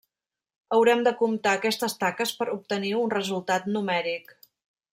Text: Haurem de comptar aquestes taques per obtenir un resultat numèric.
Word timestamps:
Haurem 0.77 1.03
de 1.07 1.11
comptar 1.19 1.51
aquestes 1.57 1.95
taques 2.05 2.33
per 2.39 2.47
obtenir 2.55 2.93
un 3.03 3.13
resultat 3.17 3.69
numèric. 3.77 4.35